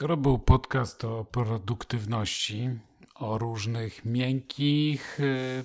Skoro 0.00 0.16
był 0.16 0.38
podcast 0.38 1.04
o 1.04 1.24
produktywności, 1.24 2.70
o 3.14 3.38
różnych 3.38 4.04
miękkich 4.04 5.20
y, 5.20 5.64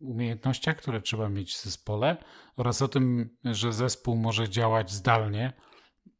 umiejętnościach, 0.00 0.76
które 0.76 1.00
trzeba 1.00 1.28
mieć 1.28 1.54
w 1.54 1.62
zespole 1.62 2.16
oraz 2.56 2.82
o 2.82 2.88
tym, 2.88 3.36
że 3.44 3.72
zespół 3.72 4.16
może 4.16 4.48
działać 4.48 4.92
zdalnie, 4.92 5.52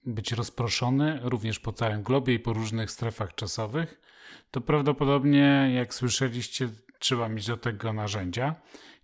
być 0.06 0.32
rozproszony 0.32 1.20
również 1.22 1.60
po 1.60 1.72
całym 1.72 2.02
globie 2.02 2.34
i 2.34 2.38
po 2.38 2.52
różnych 2.52 2.90
strefach 2.90 3.34
czasowych, 3.34 4.00
to 4.50 4.60
prawdopodobnie, 4.60 5.70
jak 5.74 5.94
słyszeliście, 5.94 6.68
trzeba 6.98 7.29
mieć 7.29 7.46
do 7.46 7.56
tego 7.56 7.92
narzędzia. 7.92 8.54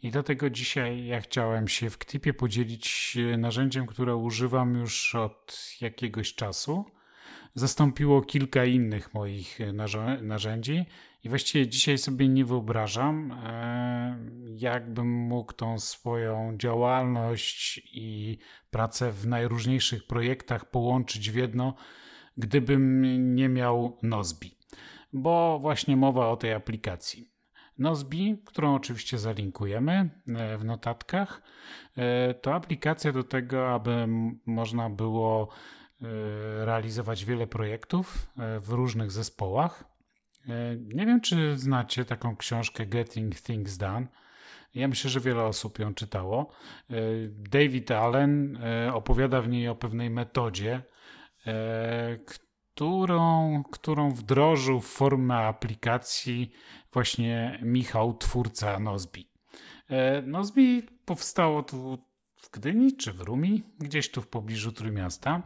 I 0.02 0.11
dlatego 0.11 0.50
dzisiaj 0.50 1.06
ja 1.06 1.20
chciałem 1.20 1.68
się 1.68 1.90
w 1.90 1.98
klipie 1.98 2.34
podzielić 2.34 3.18
narzędziem, 3.38 3.86
które 3.86 4.16
używam 4.16 4.75
już 4.75 5.14
od 5.14 5.59
jakiegoś 5.80 6.34
czasu 6.34 6.98
zastąpiło 7.59 8.22
kilka 8.22 8.64
innych 8.64 9.14
moich 9.14 9.59
narzędzi 10.22 10.84
i 11.24 11.28
właściwie 11.28 11.69
dzisiaj 11.69 11.98
sobie 11.98 12.28
nie 12.28 12.45
wyobrażam, 12.45 13.33
e, 13.33 14.19
jakbym 14.56 15.09
mógł 15.09 15.52
tą 15.52 15.78
swoją 15.78 16.56
działalność 16.56 17.83
i 17.92 18.38
pracę 18.70 19.12
w 19.12 19.27
najróżniejszych 19.27 20.06
projektach 20.06 20.70
połączyć 20.70 21.30
w 21.30 21.34
jedno, 21.34 21.74
gdybym 22.36 23.02
nie 23.34 23.48
miał 23.48 23.98
Nozbi. 24.02 24.59
Bo 25.12 25.59
właśnie 25.59 25.97
mowa 25.97 26.28
o 26.28 26.36
tej 26.36 26.52
aplikacji. 26.52 27.30
Nozbi, 27.78 28.42
którą 28.47 28.75
oczywiście 28.75 29.19
zalinkujemy 29.19 30.11
e, 30.27 30.59
w 30.59 30.64
notatkach, 30.64 31.42
e, 31.97 32.34
to 32.34 32.55
aplikacja 32.55 33.12
do 33.12 33.25
tego, 33.25 33.70
aby 33.75 34.06
można 34.47 34.91
było 34.91 35.48
E, 35.48 35.77
realizować 36.65 37.25
wiele 37.25 37.47
projektów 37.47 38.30
e, 38.39 38.61
w 38.61 38.69
różnych 38.69 39.12
zespołach. 39.12 39.84
E, 40.48 40.77
nie 40.77 41.06
wiem, 41.06 41.20
czy 41.20 41.59
znacie 41.59 42.05
taką 42.05 42.37
książkę 42.37 42.86
Getting 42.86 43.41
Things 43.41 43.77
Done. 43.77 44.06
Ja 44.75 44.89
myślę, 44.89 45.11
że 45.11 45.20
wiele 45.20 45.42
osób 45.42 45.78
ją 45.78 45.95
czytało. 45.95 46.53
David 47.31 47.91
Allen 47.91 48.59
opowiada 48.92 49.42
w 49.42 49.48
niej 49.48 49.69
o 49.69 49.75
pewnej 49.75 50.11
metodzie, 50.11 50.83
którą, 52.27 53.62
którą 53.72 54.11
wdrożył 54.11 54.81
w 54.81 54.87
formę 54.87 55.34
aplikacji 55.34 56.53
właśnie 56.92 57.59
Michał, 57.62 58.17
twórca 58.17 58.78
Nozbi. 58.78 59.31
Nozbi 60.22 60.83
powstało 61.05 61.62
tu 61.62 61.98
w 62.39 62.50
Gdyni 62.50 62.97
czy 62.97 63.12
w 63.12 63.20
Rumi, 63.20 63.62
gdzieś 63.78 64.11
tu 64.11 64.22
w 64.22 64.27
pobliżu 64.27 64.72
Trójmiasta. 64.72 65.42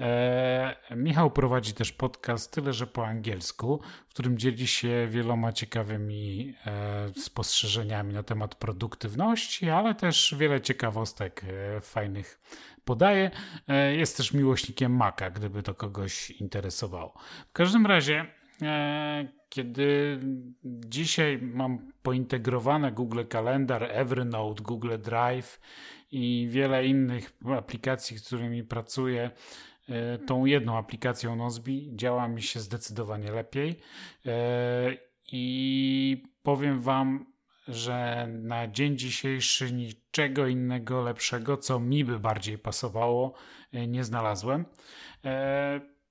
E, 0.00 0.76
Michał 0.96 1.30
prowadzi 1.30 1.72
też 1.72 1.92
podcast, 1.92 2.52
tyle 2.52 2.72
że 2.72 2.86
po 2.86 3.06
angielsku, 3.06 3.80
w 4.08 4.10
którym 4.10 4.38
dzieli 4.38 4.66
się 4.66 5.06
wieloma 5.10 5.52
ciekawymi 5.52 6.54
e, 6.66 7.08
spostrzeżeniami 7.16 8.14
na 8.14 8.22
temat 8.22 8.54
produktywności, 8.54 9.70
ale 9.70 9.94
też 9.94 10.34
wiele 10.38 10.60
ciekawostek 10.60 11.44
e, 11.44 11.80
fajnych 11.80 12.40
podaje. 12.84 13.30
E, 13.68 13.96
jest 13.96 14.16
też 14.16 14.32
miłośnikiem 14.32 14.96
Maca, 14.96 15.30
gdyby 15.30 15.62
to 15.62 15.74
kogoś 15.74 16.30
interesowało. 16.30 17.14
W 17.48 17.52
każdym 17.52 17.86
razie 17.86 18.26
e, 18.62 19.40
kiedy 19.50 20.20
dzisiaj 20.64 21.38
mam 21.42 21.92
pointegrowane 22.02 22.92
Google 22.92 23.24
Kalendar, 23.28 23.84
Evernote, 23.84 24.62
Google 24.62 24.98
Drive 24.98 25.60
i 26.10 26.48
wiele 26.50 26.86
innych 26.86 27.32
aplikacji, 27.56 28.18
z 28.18 28.26
którymi 28.26 28.64
pracuję, 28.64 29.30
e, 29.88 30.18
tą 30.18 30.44
jedną 30.44 30.78
aplikacją 30.78 31.36
Nozbi 31.36 31.90
działa 31.94 32.28
mi 32.28 32.42
się 32.42 32.60
zdecydowanie 32.60 33.32
lepiej. 33.32 33.80
E, 34.26 34.96
I 35.32 36.22
powiem 36.42 36.80
Wam, 36.80 37.26
że 37.68 38.28
na 38.30 38.68
dzień 38.68 38.98
dzisiejszy 38.98 39.72
niczego 39.72 40.46
innego 40.46 41.02
lepszego, 41.02 41.56
co 41.56 41.80
mi 41.80 42.04
by 42.04 42.18
bardziej 42.20 42.58
pasowało, 42.58 43.34
e, 43.72 43.86
nie 43.86 44.04
znalazłem. 44.04 44.64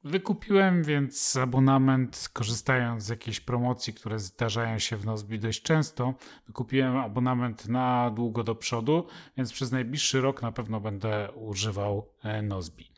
Wykupiłem 0.04 0.84
więc 0.84 1.36
abonament, 1.36 2.30
korzystając 2.34 3.04
z 3.04 3.10
jakiejś 3.10 3.40
promocji, 3.40 3.94
które 3.94 4.20
zdarzają 4.20 4.80
się 4.80 4.98
w 4.98 5.06
Nozbi 5.06 5.40
dość 5.40 5.62
często. 5.62 6.14
Wykupiłem 6.48 6.98
abonament 6.98 7.68
na 7.68 8.12
długo 8.12 8.44
do 8.44 8.56
przodu, 8.56 9.08
więc 9.38 9.54
przez 9.54 9.72
najbliższy 9.72 10.22
rok 10.22 10.42
na 10.42 10.52
pewno 10.52 10.80
będę 10.80 11.32
używał 11.32 12.08
e, 12.24 12.42
Nozbi. 12.42 12.92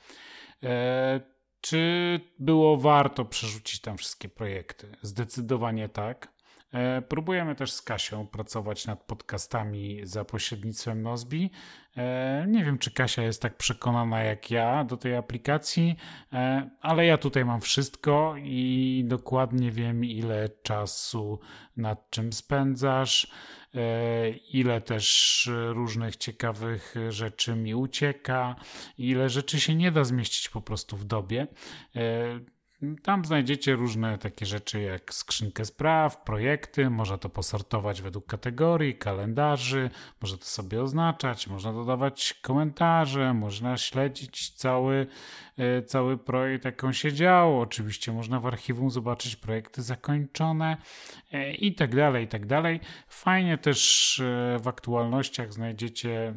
E, 0.64 1.22
czy 1.62 2.20
było 2.40 2.78
warto 2.78 3.26
przerzucić 3.26 3.82
tam 3.82 3.98
wszystkie 3.98 4.30
projekty? 4.30 4.92
Zdecydowanie 5.02 5.90
tak. 5.90 6.41
E, 6.72 7.02
próbujemy 7.02 7.56
też 7.56 7.72
z 7.72 7.82
Kasią 7.82 8.28
pracować 8.28 8.88
nad 8.88 9.04
podcastami 9.04 10.00
za 10.04 10.26
pośrednictwem 10.26 11.02
Nozbi. 11.02 11.52
E, 11.98 12.46
nie 12.48 12.66
wiem, 12.66 12.78
czy 12.78 12.92
Kasia 12.92 13.24
jest 13.24 13.42
tak 13.42 13.58
przekonana 13.58 14.24
jak 14.24 14.52
ja 14.52 14.84
do 14.84 14.98
tej 14.98 15.16
aplikacji, 15.16 15.96
e, 16.34 16.70
ale 16.82 17.06
ja 17.06 17.18
tutaj 17.18 17.46
mam 17.46 17.62
wszystko 17.62 18.36
i 18.38 19.04
dokładnie 19.08 19.72
wiem, 19.72 20.06
ile 20.06 20.50
czasu 20.64 21.40
nad 21.78 22.10
czym 22.10 22.34
spędzasz, 22.34 23.32
ile 24.54 24.82
też 24.82 25.50
różnych 25.70 26.16
ciekawych 26.16 26.96
rzeczy 27.10 27.56
mi 27.56 27.76
ucieka, 27.76 28.56
ile 28.98 29.30
rzeczy 29.30 29.60
się 29.60 29.76
nie 29.76 29.92
da 29.92 30.04
zmieścić 30.04 30.50
po 30.50 30.62
prostu 30.62 30.98
w 30.98 31.04
dobie. 31.04 31.48
Tam 33.04 33.26
znajdziecie 33.26 33.76
różne 33.76 34.18
takie 34.18 34.46
rzeczy 34.46 34.82
jak 34.82 35.14
skrzynkę 35.14 35.66
spraw, 35.66 36.24
projekty, 36.24 36.90
można 36.90 37.18
to 37.18 37.30
posortować 37.30 38.02
według 38.02 38.26
kategorii, 38.26 38.96
kalendarzy, 38.96 39.90
można 40.22 40.38
to 40.38 40.46
sobie 40.46 40.82
oznaczać, 40.82 41.48
można 41.48 41.74
dodawać 41.74 42.34
komentarze, 42.42 43.34
można 43.34 43.78
śledzić 43.78 44.50
cały, 44.50 45.08
e, 45.58 45.82
cały 45.82 46.18
projekt, 46.18 46.66
jak 46.66 46.84
on 46.84 46.94
się 46.94 47.14
działo. 47.14 47.62
Oczywiście 47.62 48.12
można 48.12 48.40
w 48.40 48.46
archiwum 48.46 48.90
zobaczyć 48.90 49.36
projekty 49.36 49.82
zakończone 49.82 50.78
e, 51.32 51.54
i 51.54 51.76
tak 51.76 51.96
dalej, 51.96 52.26
i 52.26 52.28
tak 52.28 52.46
dalej. 52.46 52.80
Fajnie 53.08 53.58
też 53.58 54.20
e, 54.20 54.60
w 54.60 54.68
aktualnościach 54.68 55.54
znajdziecie 55.54 56.34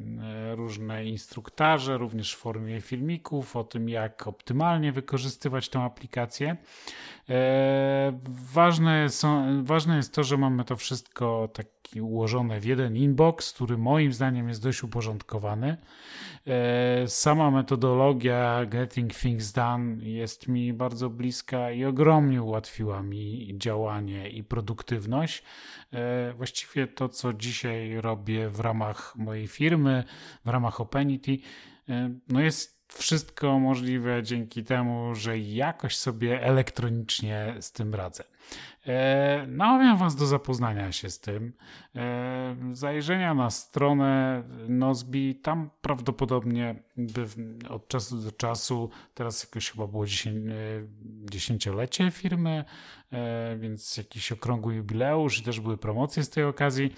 różne 0.54 1.04
instruktaże, 1.04 1.98
również 1.98 2.34
w 2.34 2.38
formie 2.38 2.80
filmików 2.80 3.56
o 3.56 3.64
tym, 3.64 3.88
jak 3.88 4.26
optymalnie 4.26 4.92
wykorzystywać 4.92 5.68
tę 5.68 5.80
aplikację 5.80 6.33
E, 6.42 8.20
ważne, 8.52 9.08
są, 9.08 9.64
ważne 9.64 9.96
jest 9.96 10.14
to, 10.14 10.24
że 10.24 10.36
mamy 10.36 10.64
to 10.64 10.76
wszystko 10.76 11.48
taki 11.52 12.00
ułożone 12.00 12.60
w 12.60 12.64
jeden 12.64 12.96
inbox, 12.96 13.52
który 13.52 13.78
moim 13.78 14.12
zdaniem 14.12 14.48
jest 14.48 14.62
dość 14.62 14.82
uporządkowany. 14.82 15.76
E, 16.46 17.08
sama 17.08 17.50
metodologia 17.50 18.66
Getting 18.66 19.14
Things 19.14 19.52
Done 19.52 19.96
jest 20.04 20.48
mi 20.48 20.72
bardzo 20.72 21.10
bliska 21.10 21.70
i 21.70 21.84
ogromnie 21.84 22.42
ułatwiła 22.42 23.02
mi 23.02 23.54
działanie 23.58 24.30
i 24.30 24.44
produktywność. 24.44 25.42
E, 25.92 26.32
właściwie 26.32 26.86
to, 26.86 27.08
co 27.08 27.32
dzisiaj 27.32 28.00
robię 28.00 28.48
w 28.48 28.60
ramach 28.60 29.16
mojej 29.16 29.46
firmy, 29.46 30.04
w 30.44 30.48
ramach 30.48 30.80
Openity, 30.80 31.38
no 32.28 32.40
jest 32.40 32.73
wszystko 32.88 33.58
możliwe 33.58 34.22
dzięki 34.22 34.64
temu, 34.64 35.14
że 35.14 35.38
jakoś 35.38 35.96
sobie 35.96 36.42
elektronicznie 36.42 37.54
z 37.60 37.72
tym 37.72 37.94
radzę. 37.94 38.24
E, 38.86 39.46
namawiam 39.48 39.98
Was 39.98 40.16
do 40.16 40.26
zapoznania 40.26 40.92
się 40.92 41.10
z 41.10 41.20
tym, 41.20 41.52
e, 41.96 42.56
zajrzenia 42.72 43.34
na 43.34 43.50
stronę 43.50 44.42
Nozbi. 44.68 45.34
Tam 45.34 45.70
prawdopodobnie 45.80 46.74
od 47.70 47.88
czasu 47.88 48.16
do 48.16 48.32
czasu, 48.32 48.90
teraz 49.14 49.44
jakoś 49.44 49.70
chyba 49.70 49.86
było 49.86 50.04
e, 50.04 50.08
dziesięciolecie 51.30 52.10
firmy, 52.10 52.64
więc 53.58 53.96
jakiś 53.96 54.32
okrągły 54.32 54.74
jubileusz 54.74 55.38
i 55.38 55.42
też 55.42 55.60
były 55.60 55.78
promocje 55.78 56.22
z 56.22 56.30
tej 56.30 56.44
okazji. 56.44 56.94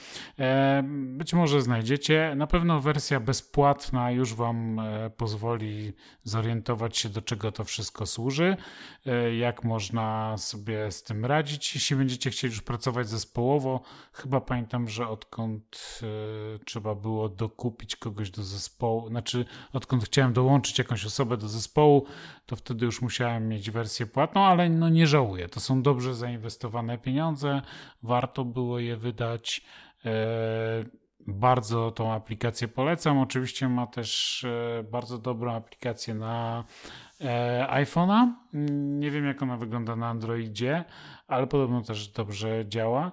Być 1.07 1.35
może 1.35 1.63
znajdziecie. 1.63 2.35
Na 2.37 2.47
pewno 2.47 2.81
wersja 2.81 3.21
bezpłatna 3.21 4.11
już 4.11 4.35
Wam 4.35 4.81
pozwoli 5.17 5.93
zorientować 6.23 6.99
się, 6.99 7.09
do 7.09 7.23
czego 7.23 7.53
to 7.53 7.65
wszystko 7.65 8.07
służy, 8.07 8.57
jak 9.39 9.65
można 9.65 10.37
sobie 10.37 10.91
z 10.91 11.03
tym 11.03 11.25
radzić 11.25 11.76
jeśli 11.77 11.97
będziecie 11.97 12.31
chcieli 12.31 12.53
już 12.53 12.63
pracować 12.63 13.09
zespołowo, 13.09 13.81
chyba 14.13 14.41
pamiętam, 14.41 14.89
że 14.89 15.09
odkąd 15.09 16.01
y, 16.57 16.65
trzeba 16.65 16.95
było 16.95 17.29
dokupić 17.29 17.97
kogoś 17.97 18.31
do 18.31 18.43
zespołu, 18.43 19.09
znaczy 19.09 19.45
odkąd 19.73 20.05
chciałem 20.05 20.33
dołączyć 20.33 20.79
jakąś 20.79 21.05
osobę 21.05 21.37
do 21.37 21.49
zespołu, 21.49 22.07
to 22.47 22.57
wtedy 22.57 22.87
już 22.87 23.03
musiałem 23.03 23.49
mieć 23.49 23.71
wersję 23.71 24.07
płatną, 24.07 24.45
ale 24.45 24.69
no 24.69 24.89
nie 24.89 25.07
żałuję. 25.07 25.49
To 25.49 25.61
są 25.61 25.83
dobrze 25.83 26.15
zainwestowane 26.15 26.99
pieniądze, 26.99 27.63
warto 28.03 28.45
było 28.45 28.79
je 28.79 28.97
wydać. 28.97 29.65
E, 30.05 31.07
bardzo 31.27 31.91
tą 31.91 32.13
aplikację 32.13 32.69
polecam. 32.69 33.19
Oczywiście 33.19 33.69
ma 33.69 33.87
też 33.87 34.45
e, 34.45 34.83
bardzo 34.83 35.19
dobrą 35.19 35.53
aplikację 35.53 36.15
na 36.15 36.65
iPhone'a. 37.69 38.33
Nie 38.99 39.11
wiem, 39.11 39.25
jak 39.25 39.43
ona 39.43 39.57
wygląda 39.57 39.97
na 39.97 40.09
Androidzie, 40.09 40.85
ale 41.27 41.47
podobno 41.47 41.83
też 41.83 42.09
dobrze 42.09 42.65
działa. 42.69 43.13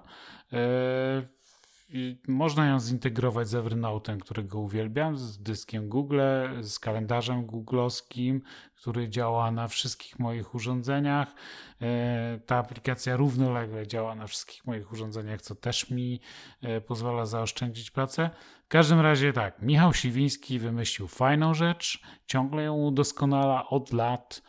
Można 2.28 2.66
ją 2.66 2.80
zintegrować 2.80 3.48
z 3.48 3.54
Evernote'em, 3.54 4.18
którego 4.18 4.58
uwielbiam, 4.58 5.18
z 5.18 5.38
dyskiem 5.38 5.88
Google, 5.88 6.20
z 6.60 6.78
kalendarzem 6.78 7.46
googlowskim, 7.46 8.42
który 8.74 9.08
działa 9.08 9.50
na 9.50 9.68
wszystkich 9.68 10.18
moich 10.18 10.54
urządzeniach. 10.54 11.34
E, 11.82 12.38
ta 12.46 12.56
aplikacja 12.56 13.16
równolegle 13.16 13.86
działa 13.86 14.14
na 14.14 14.26
wszystkich 14.26 14.66
moich 14.66 14.92
urządzeniach, 14.92 15.42
co 15.42 15.54
też 15.54 15.90
mi 15.90 16.20
e, 16.62 16.80
pozwala 16.80 17.26
zaoszczędzić 17.26 17.90
pracę. 17.90 18.30
W 18.64 18.68
każdym 18.68 19.00
razie 19.00 19.32
tak, 19.32 19.62
Michał 19.62 19.94
Siwiński 19.94 20.58
wymyślił 20.58 21.08
fajną 21.08 21.54
rzecz, 21.54 22.02
ciągle 22.26 22.62
ją 22.62 22.74
udoskonala 22.74 23.68
od 23.68 23.92
lat. 23.92 24.42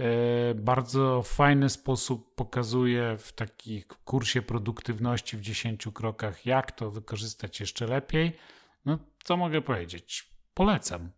E, 0.00 0.54
bardzo 0.54 1.22
fajny 1.22 1.70
sposób 1.70 2.34
pokazuje 2.34 3.16
w 3.18 3.32
takim 3.32 3.82
kursie 4.04 4.42
produktywności 4.42 5.36
w 5.36 5.40
10 5.40 5.88
krokach, 5.94 6.46
jak 6.46 6.72
to 6.72 6.90
wykorzystać 6.90 7.60
jeszcze 7.60 7.86
lepiej. 7.86 8.36
No, 8.84 8.98
co 9.24 9.36
mogę 9.36 9.62
powiedzieć? 9.62 10.28
Polecam. 10.54 11.08